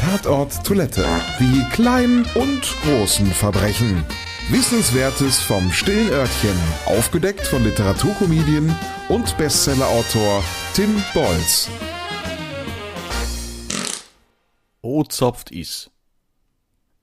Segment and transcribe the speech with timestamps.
[0.00, 1.04] Tatort Toilette.
[1.38, 4.02] Die kleinen und großen Verbrechen.
[4.48, 6.56] Wissenswertes vom stillen Örtchen.
[6.86, 8.74] Aufgedeckt von Literaturkomedien
[9.10, 10.42] und Bestsellerautor
[10.72, 11.68] Tim Bolz.
[14.80, 15.90] O zopft is.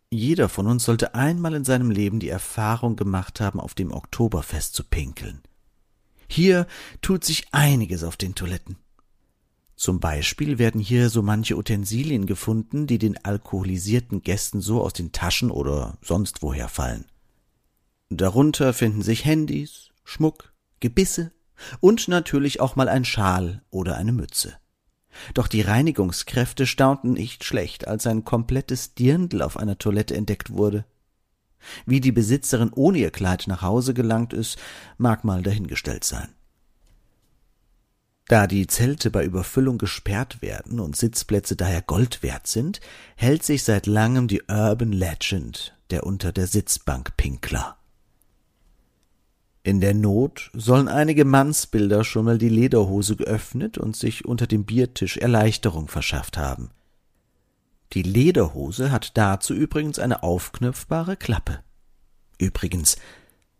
[0.09, 4.73] Jeder von uns sollte einmal in seinem Leben die Erfahrung gemacht haben, auf dem Oktoberfest
[4.73, 5.43] zu pinkeln.
[6.27, 6.65] Hier
[7.03, 8.79] tut sich einiges auf den Toiletten.
[9.77, 15.11] Zum Beispiel werden hier so manche Utensilien gefunden, die den alkoholisierten Gästen so aus den
[15.11, 17.05] Taschen oder sonst woher fallen.
[18.09, 21.31] Darunter finden sich Handys, Schmuck, Gebisse
[21.79, 24.57] und natürlich auch mal ein Schal oder eine Mütze.
[25.35, 30.85] Doch die Reinigungskräfte staunten nicht schlecht, als ein komplettes Dirndl auf einer Toilette entdeckt wurde.
[31.85, 34.57] Wie die Besitzerin ohne ihr Kleid nach Hause gelangt ist,
[34.97, 36.29] mag mal dahingestellt sein.
[38.27, 42.81] Da die Zelte bei Überfüllung gesperrt werden und Sitzplätze daher Gold wert sind,
[43.15, 47.77] hält sich seit langem die Urban Legend der unter der Sitzbank Pinkler.
[49.63, 54.63] In der Not sollen einige Mannsbilder schon mal die Lederhose geöffnet und sich unter dem
[54.65, 56.71] Biertisch Erleichterung verschafft haben.
[57.93, 61.59] Die Lederhose hat dazu übrigens eine aufknöpfbare Klappe.
[62.37, 62.97] Übrigens,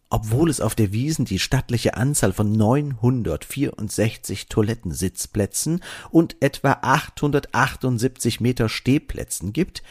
[0.10, 8.70] obwohl es auf der Wiesen die stattliche Anzahl von 964 Toilettensitzplätzen und etwa 878 Meter
[8.70, 9.84] Stehplätzen gibt,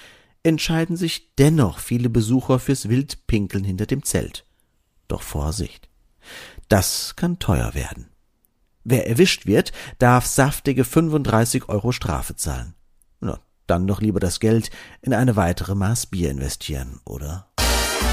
[0.43, 4.47] entscheiden sich dennoch viele Besucher fürs Wildpinkeln hinter dem Zelt.
[5.09, 5.89] Doch Vorsicht.
[6.69, 8.09] Das kann teuer werden.
[8.85, 12.75] Wer erwischt wird, darf saftige 35 Euro Strafe zahlen.
[13.21, 14.71] Na, dann doch lieber das Geld
[15.03, 17.49] in eine weitere Maß Bier investieren, oder?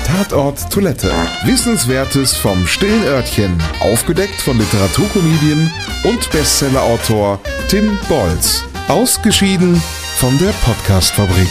[0.06, 1.12] Tatort Toilette.
[1.46, 3.62] Wissenswertes vom stillen Örtchen.
[3.80, 5.72] Aufgedeckt von Literaturkomedien
[6.04, 8.64] und Bestsellerautor Tim Bolz.
[8.88, 9.82] Ausgeschieden
[10.18, 11.50] von der Podcastfabrik.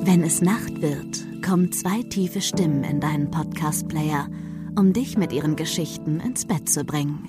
[0.00, 4.28] Wenn es Nacht wird, kommen zwei tiefe Stimmen in deinen Podcast-Player,
[4.78, 7.28] um dich mit ihren Geschichten ins Bett zu bringen.